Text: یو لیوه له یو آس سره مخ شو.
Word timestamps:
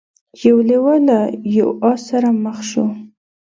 یو 0.45 0.57
لیوه 0.69 0.95
له 1.07 1.17
یو 1.57 1.67
آس 1.89 2.01
سره 2.09 2.29
مخ 2.43 2.57
شو. 2.69 2.85